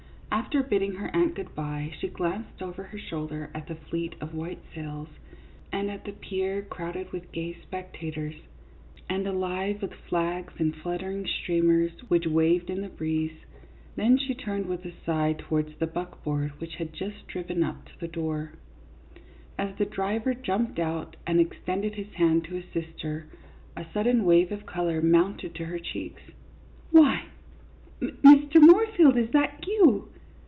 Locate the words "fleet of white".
3.75-4.59